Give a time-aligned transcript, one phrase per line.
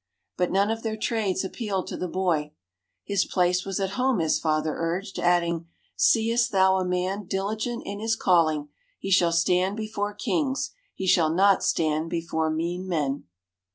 [0.35, 2.53] But none of their trades appealed to the boy.
[3.03, 7.99] His place was at home his father urged, adding: "Seest thou a man diligent in
[7.99, 13.25] his calling, he shall stand before Kings; he shall not stand before mean men."